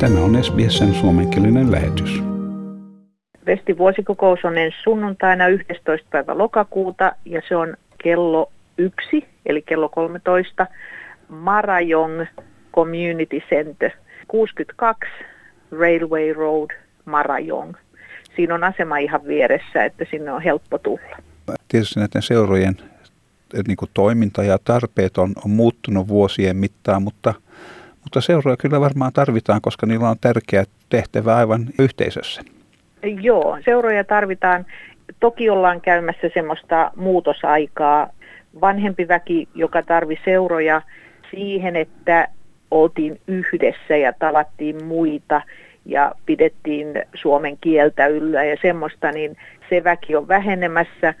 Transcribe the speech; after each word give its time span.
Tämä 0.00 0.20
on 0.20 0.44
SBSn 0.44 0.94
suomenkielinen 0.94 1.72
lähetys. 1.72 2.22
Vesti 3.46 3.78
vuosikokous 3.78 4.44
on 4.44 4.58
ensi 4.58 4.76
sunnuntaina 4.82 5.48
11. 5.48 6.08
päivä 6.10 6.38
lokakuuta 6.38 7.12
ja 7.24 7.42
se 7.48 7.56
on 7.56 7.76
kello 8.02 8.52
yksi, 8.78 9.24
eli 9.46 9.62
kello 9.62 9.88
13, 9.88 10.66
Marajong 11.28 12.24
Community 12.74 13.40
Center, 13.50 13.90
62 14.28 15.10
Railway 15.78 16.32
Road, 16.32 16.70
Marajong. 17.04 17.74
Siinä 18.36 18.54
on 18.54 18.64
asema 18.64 18.98
ihan 18.98 19.26
vieressä, 19.26 19.84
että 19.84 20.04
sinne 20.10 20.32
on 20.32 20.42
helppo 20.42 20.78
tulla. 20.78 21.16
Tietysti 21.68 22.00
näiden 22.00 22.22
seurojen 22.22 22.76
niin 23.66 23.76
kuin 23.76 23.90
toiminta 23.94 24.44
ja 24.44 24.58
tarpeet 24.64 25.18
on, 25.18 25.32
on 25.44 25.50
muuttunut 25.50 26.08
vuosien 26.08 26.56
mittaan, 26.56 27.02
mutta, 27.02 27.34
mutta 28.08 28.20
seuroja 28.20 28.56
kyllä 28.56 28.80
varmaan 28.80 29.12
tarvitaan, 29.12 29.60
koska 29.60 29.86
niillä 29.86 30.08
on 30.08 30.16
tärkeä 30.20 30.64
tehtävä 30.88 31.36
aivan 31.36 31.66
yhteisössä. 31.78 32.42
Joo, 33.02 33.58
seuroja 33.64 34.04
tarvitaan. 34.04 34.66
Toki 35.20 35.50
ollaan 35.50 35.80
käymässä 35.80 36.30
semmoista 36.34 36.90
muutosaikaa. 36.96 38.08
Vanhempi 38.60 39.08
väki, 39.08 39.48
joka 39.54 39.82
tarvi 39.82 40.18
seuroja 40.24 40.82
siihen, 41.30 41.76
että 41.76 42.28
oltiin 42.70 43.20
yhdessä 43.26 43.96
ja 43.96 44.12
tavattiin 44.12 44.84
muita 44.84 45.42
ja 45.84 46.12
pidettiin 46.26 47.02
suomen 47.14 47.58
kieltä 47.60 48.06
yllä 48.06 48.44
ja 48.44 48.56
semmoista, 48.62 49.10
niin 49.10 49.36
se 49.70 49.84
väki 49.84 50.16
on 50.16 50.28
vähenemässä. 50.28 51.14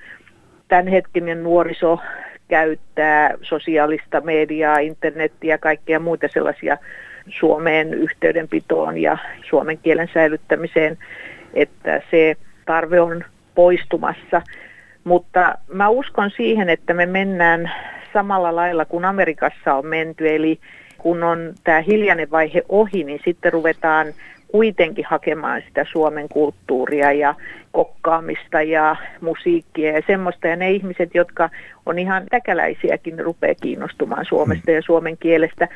Tämänhetkinen 0.68 1.42
nuoriso 1.42 1.98
käyttää 2.48 3.34
sosiaalista 3.42 4.20
mediaa, 4.20 4.78
internettiä 4.78 5.54
ja 5.54 5.58
kaikkia 5.58 6.00
muita 6.00 6.28
sellaisia 6.32 6.78
Suomeen 7.38 7.94
yhteydenpitoon 7.94 8.98
ja 8.98 9.18
suomen 9.48 9.78
kielen 9.78 10.10
säilyttämiseen, 10.14 10.98
että 11.54 12.02
se 12.10 12.36
tarve 12.66 13.00
on 13.00 13.24
poistumassa. 13.54 14.42
Mutta 15.04 15.54
mä 15.72 15.88
uskon 15.88 16.30
siihen, 16.30 16.68
että 16.68 16.94
me 16.94 17.06
mennään 17.06 17.70
samalla 18.12 18.56
lailla 18.56 18.84
kuin 18.84 19.04
Amerikassa 19.04 19.74
on 19.74 19.86
menty, 19.86 20.34
eli 20.34 20.58
kun 20.98 21.22
on 21.22 21.54
tämä 21.64 21.80
hiljainen 21.80 22.30
vaihe 22.30 22.62
ohi, 22.68 23.04
niin 23.04 23.20
sitten 23.24 23.52
ruvetaan 23.52 24.06
kuitenkin 24.48 25.04
hakemaan 25.08 25.62
sitä 25.68 25.84
Suomen 25.92 26.28
kulttuuria 26.28 27.12
ja 27.12 27.34
kokkaamista 27.72 28.62
ja 28.62 28.96
musiikkia 29.20 29.92
ja 29.92 30.02
semmoista. 30.06 30.48
Ja 30.48 30.56
ne 30.56 30.70
ihmiset, 30.70 31.14
jotka 31.14 31.50
on 31.86 31.98
ihan 31.98 32.22
täkäläisiäkin, 32.30 33.18
rupeaa 33.18 33.54
kiinnostumaan 33.54 34.24
Suomesta 34.28 34.70
ja 34.70 34.82
suomen 34.82 35.18
kielestä 35.18 35.68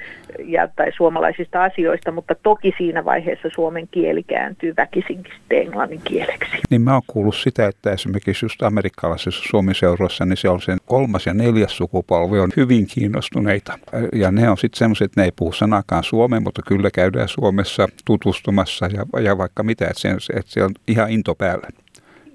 ja, 0.45 0.69
tai 0.77 0.93
suomalaisista 0.97 1.65
asioista, 1.65 2.13
mutta 2.13 2.35
toki 2.43 2.75
siinä 2.79 3.05
vaiheessa 3.05 3.49
suomen 3.55 3.89
kieli 3.91 4.23
kääntyy 4.23 4.75
väkisinkin 4.77 5.33
sitten 5.39 5.59
englannin 5.59 6.01
kieleksi. 6.05 6.51
Niin 6.71 6.83
mä 6.83 6.93
oon 6.93 7.03
kuullut 7.07 7.37
sitä, 7.37 7.67
että 7.67 7.93
esimerkiksi 7.93 8.45
just 8.45 8.63
amerikkalaisessa 8.63 9.43
suomiseuroissa, 9.51 10.25
niin 10.25 10.37
se 10.37 10.49
on 10.49 10.61
sen 10.61 10.79
kolmas 10.87 11.27
ja 11.27 11.35
neljäs 11.35 11.77
sukupolvi 11.77 12.41
on 12.41 12.51
hyvin 12.57 12.87
kiinnostuneita. 12.87 13.79
Ja 14.13 14.33
ne 14.33 14.51
on 14.51 14.59
sitten 14.59 14.79
semmoiset, 14.79 15.05
että 15.05 15.21
ne 15.21 15.25
ei 15.25 15.33
puhu 15.37 15.53
sanakaan 15.53 16.05
suomea, 16.05 16.41
mutta 16.41 16.63
kyllä 16.67 16.91
käydään 16.91 17.29
Suomessa 17.29 17.89
tutustumassa 18.05 18.87
ja, 18.87 19.21
ja 19.21 19.39
vaikka 19.39 19.63
mitä, 19.63 19.85
että 19.85 20.01
se, 20.01 20.09
että 20.09 20.53
se 20.53 20.65
on 20.65 20.71
ihan 20.89 21.11
into 21.11 21.35
päällä. 21.35 21.69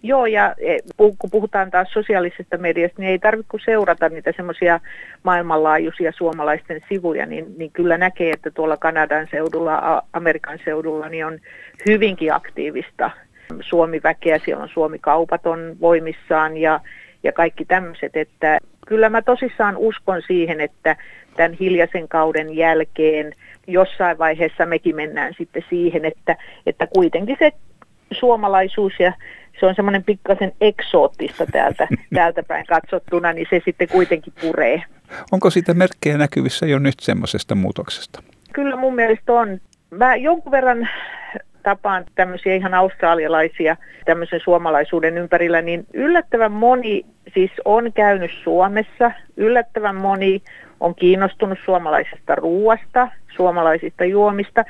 Joo, 0.03 0.25
ja 0.25 0.55
e, 0.57 0.77
kun 0.97 1.31
puhutaan 1.31 1.71
taas 1.71 1.87
sosiaalisesta 1.93 2.57
mediasta, 2.57 3.01
niin 3.01 3.11
ei 3.11 3.19
tarvitse 3.19 3.49
kuin 3.51 3.61
seurata 3.65 4.09
niitä 4.09 4.31
semmoisia 4.35 4.79
maailmanlaajuisia 5.23 6.11
suomalaisten 6.11 6.81
sivuja, 6.89 7.25
niin, 7.25 7.45
niin 7.57 7.71
kyllä 7.71 7.97
näkee, 7.97 8.31
että 8.31 8.51
tuolla 8.51 8.77
Kanadan 8.77 9.27
seudulla, 9.31 10.03
Amerikan 10.13 10.59
seudulla, 10.65 11.09
niin 11.09 11.25
on 11.25 11.39
hyvinkin 11.85 12.33
aktiivista. 12.33 13.11
Suomi-väkeä, 13.61 14.39
siellä 14.45 14.63
on 14.63 14.69
Suomi-kaupat 14.69 15.45
on 15.45 15.75
voimissaan 15.81 16.57
ja, 16.57 16.79
ja 17.23 17.31
kaikki 17.31 17.65
tämmöiset, 17.65 18.15
että 18.15 18.57
kyllä 18.87 19.09
mä 19.09 19.21
tosissaan 19.21 19.77
uskon 19.77 20.21
siihen, 20.27 20.61
että 20.61 20.95
tämän 21.35 21.53
hiljaisen 21.53 22.07
kauden 22.07 22.55
jälkeen 22.55 23.33
jossain 23.67 24.17
vaiheessa 24.17 24.65
mekin 24.65 24.95
mennään 24.95 25.33
sitten 25.37 25.63
siihen, 25.69 26.05
että, 26.05 26.35
että 26.65 26.87
kuitenkin 26.87 27.35
se 27.39 27.51
suomalaisuus 28.11 28.93
ja 28.99 29.13
se 29.59 29.65
on 29.65 29.75
semmoinen 29.75 30.03
pikkasen 30.03 30.51
eksoottista 30.61 31.45
täältä, 31.45 31.87
täältä 32.15 32.43
päin 32.43 32.65
katsottuna, 32.65 33.33
niin 33.33 33.47
se 33.49 33.61
sitten 33.65 33.87
kuitenkin 33.87 34.33
puree. 34.41 34.83
Onko 35.31 35.49
siitä 35.49 35.73
merkkejä 35.73 36.17
näkyvissä 36.17 36.65
jo 36.65 36.79
nyt 36.79 36.99
semmoisesta 36.99 37.55
muutoksesta? 37.55 38.23
Kyllä 38.53 38.75
mun 38.75 38.95
mielestä 38.95 39.33
on. 39.33 39.59
Mä 39.89 40.15
jonkun 40.15 40.51
verran 40.51 40.89
tapaan 41.63 42.05
tämmöisiä 42.15 42.55
ihan 42.55 42.73
australialaisia 42.73 43.77
tämmöisen 44.05 44.39
suomalaisuuden 44.43 45.17
ympärillä, 45.17 45.61
niin 45.61 45.85
yllättävän 45.93 46.51
moni 46.51 47.05
siis 47.33 47.51
on 47.65 47.93
käynyt 47.93 48.31
Suomessa, 48.43 49.11
yllättävän 49.37 49.95
moni 49.95 50.41
on 50.79 50.95
kiinnostunut 50.95 51.59
suomalaisesta 51.65 52.35
ruuasta, 52.35 53.07
suomalaisista 53.35 54.05
juomista 54.05 54.65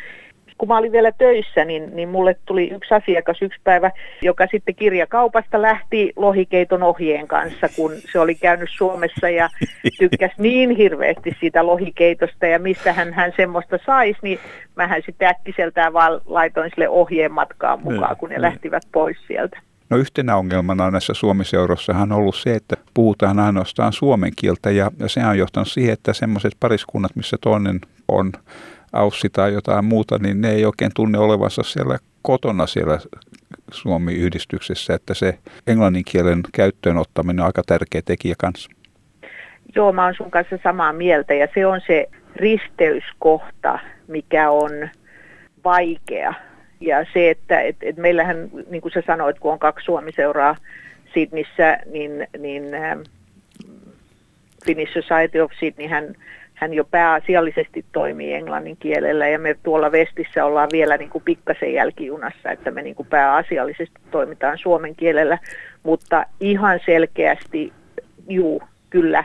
kun 0.57 0.67
mä 0.67 0.77
olin 0.77 0.91
vielä 0.91 1.11
töissä, 1.11 1.65
niin, 1.65 1.95
niin 1.95 2.09
mulle 2.09 2.35
tuli 2.45 2.69
yksi 2.69 2.93
asiakas 2.93 3.41
yksi 3.41 3.59
päivä, 3.63 3.91
joka 4.21 4.47
sitten 4.51 4.75
kirjakaupasta 4.75 5.61
lähti 5.61 6.13
lohikeiton 6.15 6.83
ohjeen 6.83 7.27
kanssa, 7.27 7.69
kun 7.75 7.91
se 8.11 8.19
oli 8.19 8.35
käynyt 8.35 8.69
Suomessa 8.77 9.29
ja 9.29 9.49
tykkäsi 9.99 10.33
niin 10.37 10.69
hirveästi 10.69 11.37
siitä 11.39 11.65
lohikeitosta 11.65 12.45
ja 12.45 12.59
missä 12.59 12.93
hän, 12.93 13.13
hän 13.13 13.33
semmoista 13.37 13.79
saisi, 13.85 14.19
niin 14.21 14.39
mähän 14.75 15.01
sitten 15.05 15.27
äkkiseltään 15.27 15.93
vaan 15.93 16.21
laitoin 16.25 16.69
sille 16.69 16.89
ohjeen 16.89 17.31
matkaan 17.31 17.79
mukaan, 17.83 18.09
niin, 18.09 18.17
kun 18.17 18.29
ne 18.29 18.35
niin. 18.35 18.41
lähtivät 18.41 18.83
pois 18.91 19.17
sieltä. 19.27 19.59
No 19.89 19.97
yhtenä 19.97 20.35
ongelmana 20.35 20.91
näissä 20.91 21.13
Suomiseurossahan 21.13 22.11
on 22.11 22.17
ollut 22.17 22.35
se, 22.35 22.55
että 22.55 22.75
puhutaan 22.93 23.39
ainoastaan 23.39 23.93
suomen 23.93 24.31
kieltä 24.35 24.71
ja, 24.71 24.91
ja 24.99 25.09
se 25.09 25.25
on 25.25 25.37
johtanut 25.37 25.67
siihen, 25.67 25.93
että 25.93 26.13
semmoiset 26.13 26.53
pariskunnat, 26.59 27.15
missä 27.15 27.37
toinen 27.41 27.79
on 28.07 28.31
aussi 28.93 29.29
tai 29.29 29.53
jotain 29.53 29.85
muuta, 29.85 30.17
niin 30.17 30.41
ne 30.41 30.51
ei 30.51 30.65
oikein 30.65 30.91
tunne 30.95 31.17
olevansa 31.17 31.63
siellä 31.63 31.97
kotona 32.21 32.67
siellä 32.67 32.99
Suomi-yhdistyksessä, 33.71 34.93
että 34.93 35.13
se 35.13 35.37
englannin 35.67 36.03
kielen 36.05 36.41
käyttöön 36.53 36.97
ottaminen 36.97 37.39
on 37.39 37.45
aika 37.45 37.61
tärkeä 37.65 38.01
tekijä 38.05 38.35
kanssa. 38.37 38.69
Joo, 39.75 39.93
mä 39.93 40.05
oon 40.05 40.15
sun 40.15 40.31
kanssa 40.31 40.59
samaa 40.63 40.93
mieltä 40.93 41.33
ja 41.33 41.47
se 41.53 41.65
on 41.65 41.81
se 41.87 42.09
risteyskohta, 42.35 43.79
mikä 44.07 44.49
on 44.49 44.71
vaikea. 45.63 46.33
Ja 46.81 47.05
se, 47.13 47.29
että 47.29 47.61
et, 47.61 47.75
et 47.81 47.97
meillähän, 47.97 48.49
niin 48.69 48.81
kuin 48.81 48.91
sä 48.91 49.03
sanoit, 49.07 49.39
kun 49.39 49.51
on 49.51 49.59
kaksi 49.59 49.85
Suomi-seuraa 49.85 50.55
Sydnissä, 51.13 51.79
niin, 51.91 52.27
niin 52.39 52.73
äh, 52.73 52.97
Finnish 54.65 54.93
Society 54.93 55.39
of 55.39 55.51
Sydney 55.59 55.87
hän 56.57 56.73
jo 56.73 56.83
pääasiallisesti 56.83 57.85
toimii 57.91 58.33
englannin 58.33 58.77
kielellä 58.77 59.27
ja 59.27 59.39
me 59.39 59.55
tuolla 59.63 59.91
Vestissä 59.91 60.45
ollaan 60.45 60.69
vielä 60.71 60.97
niin 60.97 61.09
kuin 61.09 61.23
pikkasen 61.23 61.73
jälkijunassa, 61.73 62.51
että 62.51 62.71
me 62.71 62.81
niin 62.81 62.95
kuin 62.95 63.07
pääasiallisesti 63.07 63.99
toimitaan 64.11 64.57
suomen 64.57 64.95
kielellä, 64.95 65.37
mutta 65.83 66.25
ihan 66.39 66.79
selkeästi, 66.85 67.73
juu, 68.29 68.61
kyllä, 68.89 69.23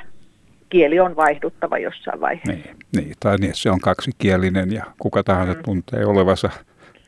kieli 0.69 1.01
on 1.01 1.17
vaihduttava 1.17 1.79
jossain 1.79 2.21
vaiheessa. 2.21 2.53
Niin, 2.53 2.77
niin 2.97 3.15
tai 3.21 3.37
niin, 3.37 3.55
se 3.55 3.71
on 3.71 3.81
kaksikielinen 3.81 4.73
ja 4.73 4.85
kuka 4.99 5.23
tahansa 5.23 5.55
mm. 5.55 5.63
tuntee 5.63 6.07
olevansa 6.07 6.51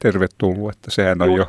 tervetullut, 0.04 0.72
että 0.72 0.90
sehän 0.90 1.22
on, 1.22 1.32
jo, 1.32 1.46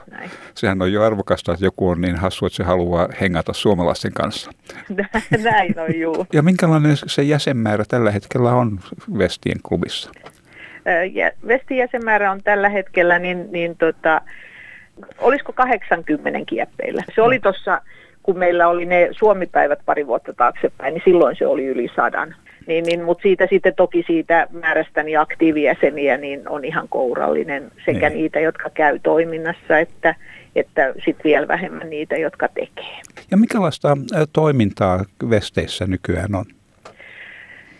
sehän 0.54 0.82
on 0.82 0.94
jo 0.94 1.04
arvokasta, 1.04 1.54
että 1.54 1.66
joku 1.66 1.90
on 1.90 2.02
niin 2.02 2.16
hassu, 2.16 2.46
että 2.46 2.56
se 2.56 2.64
haluaa 2.64 3.08
hengata 3.22 3.54
suomalaisten 3.54 4.14
kanssa. 4.14 4.52
Näin 5.44 5.80
on, 5.80 6.00
juu. 6.00 6.28
Ja 6.34 6.42
minkälainen 6.42 6.98
se 6.98 7.24
jäsenmäärä 7.24 7.84
tällä 7.88 8.12
hetkellä 8.12 8.54
on 8.54 8.80
Vestien 9.18 9.58
klubissa? 9.68 10.12
Vestin 11.48 11.78
jäsenmäärä 11.78 12.32
on 12.32 12.44
tällä 12.44 12.70
hetkellä, 12.70 13.20
niin, 13.20 13.48
niin 13.52 13.78
tota, 13.78 14.22
olisiko 15.18 15.54
80 15.54 16.40
kieppeillä. 16.46 17.04
Se 17.16 17.22
oli 17.22 17.40
tuossa, 17.40 17.82
kun 18.24 18.38
meillä 18.38 18.68
oli 18.68 18.86
ne 18.86 19.10
Suomipäivät 19.12 19.80
pari 19.86 20.08
vuotta 20.08 20.34
taaksepäin, 20.34 20.94
niin 20.94 21.02
silloin 21.06 21.36
se 21.36 21.48
oli 21.48 21.66
yli 21.66 21.88
sadan. 21.96 22.36
Niin, 22.68 22.86
niin, 22.86 23.04
mutta 23.04 23.22
siitä 23.22 23.48
sitten 23.50 23.76
toki 23.76 24.04
siitä 24.08 24.48
määrästäni 24.52 25.18
aktiivijäseniä 25.18 26.18
niin 26.18 26.50
on 26.50 26.66
ihan 26.66 26.88
kourallinen 26.90 27.72
sekä 27.86 28.10
niin. 28.10 28.18
niitä, 28.18 28.40
jotka 28.40 28.70
käy 28.70 29.00
toiminnassa, 29.00 29.80
että, 29.80 30.16
että 30.56 30.94
sitten 30.94 31.24
vielä 31.24 31.48
vähemmän 31.48 31.90
niitä, 31.90 32.16
jotka 32.16 32.48
tekee. 32.48 33.02
Ja 33.32 33.38
minkälaista 33.38 33.98
toimintaa 34.34 35.04
Vesteissä 35.30 35.88
nykyään 35.88 36.36
on? 36.36 36.46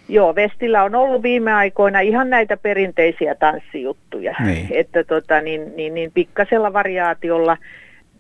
Joo, 0.10 0.36
Vestillä 0.36 0.84
on 0.84 0.96
ollut 0.96 1.24
viime 1.24 1.54
aikoina 1.54 2.00
ihan 2.00 2.30
näitä 2.30 2.58
perinteisiä 2.58 3.36
tanssijuttuja, 3.36 4.36
niin. 4.46 4.68
että 4.72 5.04
tota, 5.04 5.42
niin, 5.42 5.76
niin, 5.76 5.94
niin 5.94 6.12
pikkasella 6.14 6.74
variaatiolla 6.74 7.58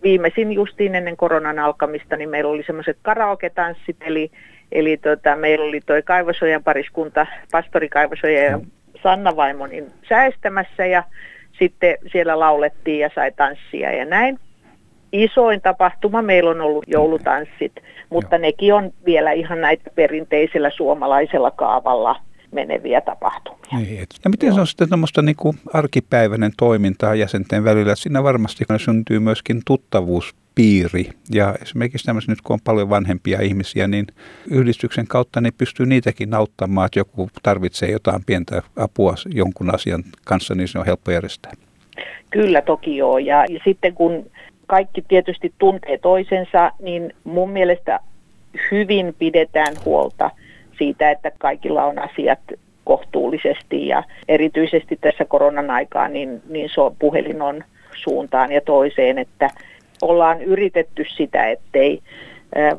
viimeisin 0.03 0.51
justiin 0.51 0.95
ennen 0.95 1.17
koronan 1.17 1.59
alkamista, 1.59 2.15
niin 2.15 2.29
meillä 2.29 2.51
oli 2.51 2.63
semmoiset 2.63 2.97
karaoke-tanssit, 3.01 3.97
eli 4.01 4.31
Eli 4.71 4.97
tota, 4.97 5.35
meillä 5.35 5.65
oli 5.65 5.81
toi 5.81 6.01
Kaivosojan 6.01 6.63
pariskunta, 6.63 7.27
pastori 7.51 7.89
Kaivosoja 7.89 8.43
ja 8.43 8.59
Sanna 9.03 9.35
Vaimo, 9.35 9.67
niin 9.67 9.91
säästämässä 10.09 10.85
ja 10.85 11.03
sitten 11.59 11.97
siellä 12.11 12.39
laulettiin 12.39 12.99
ja 12.99 13.09
sai 13.15 13.31
tanssia 13.31 13.91
ja 13.91 14.05
näin. 14.05 14.39
Isoin 15.11 15.61
tapahtuma 15.61 16.21
meillä 16.21 16.49
on 16.49 16.61
ollut 16.61 16.85
joulutanssit, 16.87 17.73
mutta 18.09 18.35
Joo. 18.35 18.41
nekin 18.41 18.73
on 18.73 18.93
vielä 19.05 19.31
ihan 19.31 19.61
näitä 19.61 19.91
perinteisellä 19.95 20.69
suomalaisella 20.69 21.51
kaavalla 21.51 22.15
meneviä 22.51 23.01
tapahtumia. 23.01 23.77
Niin, 23.77 23.99
ja 24.23 24.29
miten 24.29 24.47
Joo. 24.47 24.55
se 24.55 24.61
on 24.61 24.67
sitten 24.67 24.89
tämmöistä 24.89 25.21
niin 25.21 25.35
kuin 25.35 25.57
arkipäiväinen 25.73 26.51
toimintaa 26.57 27.15
jäsenten 27.15 27.63
välillä? 27.63 27.95
Siinä 27.95 28.23
varmasti 28.23 28.65
syntyy 28.77 29.19
myöskin 29.19 29.61
tuttavuus 29.65 30.35
piiri. 30.55 31.09
Ja 31.31 31.55
esimerkiksi 31.61 32.05
tämmöisen 32.05 32.31
nyt 32.31 32.41
kun 32.41 32.53
on 32.53 32.59
paljon 32.63 32.89
vanhempia 32.89 33.41
ihmisiä, 33.41 33.87
niin 33.87 34.07
yhdistyksen 34.51 35.07
kautta 35.07 35.41
ne 35.41 35.51
pystyy 35.57 35.85
niitäkin 35.85 36.33
auttamaan, 36.33 36.85
että 36.85 36.99
joku 36.99 37.29
tarvitsee 37.43 37.91
jotain 37.91 38.23
pientä 38.25 38.61
apua 38.75 39.15
jonkun 39.33 39.75
asian 39.75 40.03
kanssa, 40.25 40.55
niin 40.55 40.67
se 40.67 40.79
on 40.79 40.85
helppo 40.85 41.11
järjestää. 41.11 41.51
Kyllä 42.29 42.61
toki 42.61 42.97
joo. 42.97 43.17
Ja, 43.17 43.45
sitten 43.63 43.93
kun 43.93 44.25
kaikki 44.67 45.01
tietysti 45.07 45.53
tuntee 45.57 45.97
toisensa, 45.97 46.71
niin 46.79 47.13
mun 47.23 47.49
mielestä 47.49 47.99
hyvin 48.71 49.15
pidetään 49.19 49.75
huolta 49.85 50.31
siitä, 50.77 51.11
että 51.11 51.31
kaikilla 51.37 51.85
on 51.85 51.99
asiat 51.99 52.39
kohtuullisesti 52.83 53.87
ja 53.87 54.03
erityisesti 54.27 54.97
tässä 55.01 55.25
koronan 55.25 55.69
aikaa 55.69 56.07
niin, 56.07 56.41
niin 56.49 56.69
se 56.73 56.81
on, 56.81 56.95
puhelin 56.99 57.41
on 57.41 57.63
suuntaan 57.95 58.51
ja 58.51 58.61
toiseen, 58.61 59.17
että 59.17 59.49
ollaan 60.01 60.41
yritetty 60.41 61.05
sitä, 61.17 61.49
ettei 61.49 62.01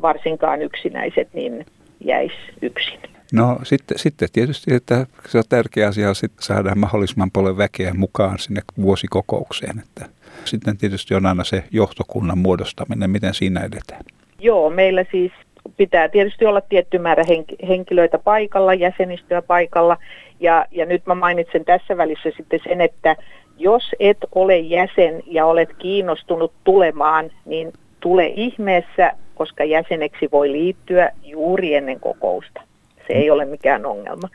varsinkaan 0.01 0.61
yksinäiset 0.61 1.33
niin 1.33 1.65
jäisi 1.99 2.35
yksin. 2.61 2.99
No 3.33 3.59
sitten, 3.63 3.99
sitten 3.99 4.27
tietysti, 4.33 4.73
että 4.73 5.05
se 5.27 5.37
on 5.37 5.43
tärkeä 5.49 5.87
asia 5.87 6.09
että 6.09 6.41
saadaan 6.45 6.79
mahdollisimman 6.79 7.31
paljon 7.31 7.57
väkeä 7.57 7.93
mukaan 7.93 8.39
sinne 8.39 8.61
vuosikokoukseen. 8.81 9.79
Että 9.79 10.05
sitten 10.45 10.77
tietysti 10.77 11.15
on 11.15 11.25
aina 11.25 11.43
se 11.43 11.63
johtokunnan 11.71 12.37
muodostaminen, 12.37 13.09
miten 13.09 13.33
siinä 13.33 13.59
edetään. 13.59 14.01
Joo, 14.39 14.69
meillä 14.69 15.05
siis 15.11 15.31
pitää 15.77 16.09
tietysti 16.09 16.45
olla 16.45 16.61
tietty 16.61 16.99
määrä 16.99 17.23
henkilöitä 17.67 18.17
paikalla, 18.17 18.73
jäsenistöä 18.73 19.41
paikalla. 19.41 19.97
Ja, 20.39 20.65
ja 20.71 20.85
nyt 20.85 21.05
mä 21.05 21.15
mainitsen 21.15 21.65
tässä 21.65 21.97
välissä 21.97 22.29
sitten 22.37 22.59
sen, 22.63 22.81
että 22.81 23.15
jos 23.57 23.83
et 23.99 24.17
ole 24.35 24.57
jäsen 24.57 25.23
ja 25.25 25.45
olet 25.45 25.69
kiinnostunut 25.77 26.51
tulemaan, 26.63 27.31
niin 27.45 27.73
tule 27.99 28.25
ihmeessä, 28.25 29.11
koska 29.35 29.63
jäseneksi 29.63 30.29
voi 30.31 30.51
liittyä 30.51 31.11
juuri 31.23 31.75
ennen 31.75 31.99
kokousta. 31.99 32.61
Se 33.07 33.13
ei 33.13 33.29
ole 33.29 33.45
mikään 33.45 33.85
ongelma. 33.85 34.29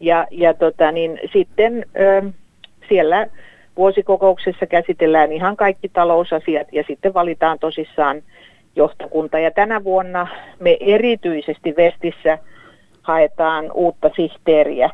Ja, 0.00 0.26
ja 0.30 0.54
tota, 0.54 0.92
niin 0.92 1.20
sitten 1.32 1.86
ö, 2.00 2.22
siellä 2.88 3.26
vuosikokouksessa 3.76 4.66
käsitellään 4.66 5.32
ihan 5.32 5.56
kaikki 5.56 5.88
talousasiat 5.88 6.72
ja 6.72 6.84
sitten 6.86 7.14
valitaan 7.14 7.58
tosissaan 7.58 8.22
johtokunta. 8.76 9.38
Ja 9.38 9.50
tänä 9.50 9.84
vuonna 9.84 10.26
me 10.58 10.76
erityisesti 10.80 11.74
Vestissä 11.76 12.38
haetaan 13.02 13.72
uutta 13.74 14.10
sihteeriä 14.16 14.90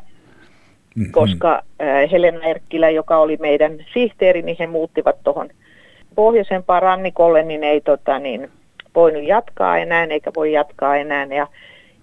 mm-hmm. 0.97 1.11
koska 1.11 1.61
Helena 2.11 2.43
Erkkilä, 2.43 2.89
joka 2.89 3.17
oli 3.17 3.37
meidän 3.37 3.85
sihteeri, 3.93 4.41
niin 4.41 4.57
he 4.59 4.67
muuttivat 4.67 5.15
tuohon 5.23 5.49
pohjoisempaan 6.15 6.81
rannikolle, 6.81 7.43
niin 7.43 7.63
ei 7.63 7.81
tota, 7.81 8.19
niin, 8.19 8.49
voinut 8.95 9.23
jatkaa 9.23 9.77
enää 9.77 10.03
eikä 10.03 10.31
voi 10.35 10.53
jatkaa 10.53 10.95
enää. 10.95 11.25
Ja, 11.25 11.47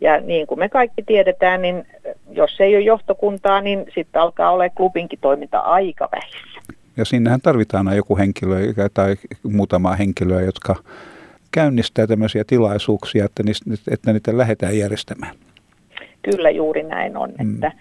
ja 0.00 0.20
niin 0.20 0.46
kuin 0.46 0.58
me 0.58 0.68
kaikki 0.68 1.02
tiedetään, 1.02 1.62
niin 1.62 1.86
jos 2.30 2.60
ei 2.60 2.76
ole 2.76 2.84
johtokuntaa, 2.84 3.60
niin 3.60 3.84
sitten 3.94 4.22
alkaa 4.22 4.50
olla 4.50 4.68
klubinkin 4.68 5.18
toiminta 5.22 5.58
aika 5.58 6.08
vähissä. 6.12 6.74
Ja 6.96 7.04
sinnehän 7.04 7.40
tarvitaan 7.40 7.96
joku 7.96 8.16
henkilö 8.16 8.58
tai 8.94 9.16
muutama 9.42 9.94
henkilöä, 9.94 10.40
jotka 10.40 10.76
käynnistää 11.52 12.06
tämmöisiä 12.06 12.44
tilaisuuksia, 12.46 13.24
että 13.24 13.42
niitä, 13.42 13.90
että 13.90 14.12
niitä 14.12 14.38
lähdetään 14.38 14.78
järjestämään. 14.78 15.34
Kyllä 16.22 16.50
juuri 16.50 16.82
näin 16.82 17.16
on, 17.16 17.32
mm. 17.42 17.54
että 17.54 17.72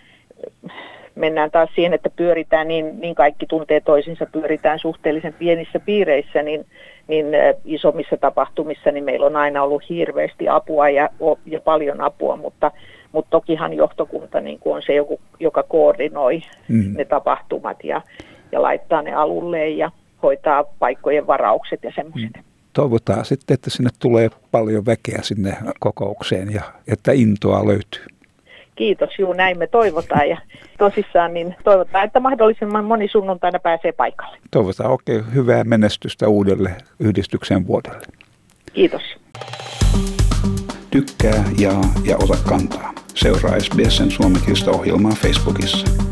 mennään 1.16 1.52
taas 1.52 1.70
siihen, 1.76 1.94
että 1.94 2.10
pyöritään, 2.10 2.68
niin, 2.68 3.00
niin 3.00 3.16
kaikki 3.16 3.46
tuntee 3.46 3.82
toisinsa, 3.82 4.26
pyöritään 4.32 4.80
suhteellisen 4.80 5.34
pienissä 5.34 5.80
piireissä, 5.80 6.44
niin, 6.44 6.66
niin 7.08 7.26
isommissa 7.66 8.18
tapahtumissa 8.18 8.92
niin 8.92 9.04
meillä 9.04 9.26
on 9.26 9.36
aina 9.36 9.64
ollut 9.64 9.90
hirveästi 9.90 10.50
apua 10.50 10.90
ja, 10.90 11.10
ja 11.46 11.60
paljon 11.60 12.02
apua, 12.02 12.36
mutta, 12.36 12.72
mutta 13.12 13.30
tokihan 13.30 13.74
johtokunta 13.74 14.42
niin 14.42 14.60
kuin 14.60 14.76
on 14.76 14.82
se, 14.86 14.94
joku, 14.94 15.20
joka 15.40 15.64
koordinoi 15.64 16.42
mm. 16.68 16.94
ne 16.98 17.06
tapahtumat 17.06 17.78
ja, 17.84 18.02
ja 18.52 18.62
laittaa 18.62 19.02
ne 19.02 19.14
alulle 19.14 19.70
ja 19.70 19.92
hoitaa 20.24 20.64
paikkojen 20.80 21.28
varaukset 21.28 21.84
ja 21.84 21.92
semmoiset. 21.96 22.32
Mm. 22.38 22.44
Toivotaan 22.74 23.26
sitten, 23.26 23.54
että 23.54 23.70
sinne 23.70 23.90
tulee 24.00 24.30
paljon 24.52 24.86
väkeä 24.86 25.20
sinne 25.22 25.58
kokoukseen 25.80 26.54
ja 26.54 26.62
että 26.88 27.12
intoa 27.12 27.68
löytyy. 27.68 28.06
Kiitos, 28.76 29.20
juu 29.20 29.34
näin 29.34 29.58
me 29.58 29.68
toivotaan 29.68 30.30
ja 30.30 30.38
tosissaan 30.78 31.34
niin 31.34 31.56
toivotaan, 31.64 32.06
että 32.06 32.20
mahdollisimman 32.20 32.86
moni 32.86 33.08
sunnuntaina 33.08 33.60
pääsee 33.60 33.92
paikalle. 33.92 34.38
Toivotaan 34.52 34.92
oikein 34.92 35.22
okay, 35.22 35.34
hyvää 35.34 35.64
menestystä 35.64 36.28
uudelle 36.28 36.76
yhdistyksen 37.00 37.68
vuodelle. 37.68 38.02
Kiitos. 38.74 39.02
Tykkää, 40.92 41.44
jaa 41.60 41.84
ja 42.06 42.18
ota 42.18 42.38
kantaa. 42.50 42.94
Seuraa 43.16 43.60
SBSn 43.60 44.12
suomenkielistä 44.12 44.72
ohjelmaa 44.72 45.12
Facebookissa. 45.12 46.03